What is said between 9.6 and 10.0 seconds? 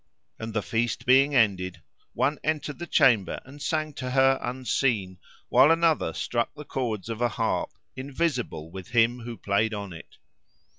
on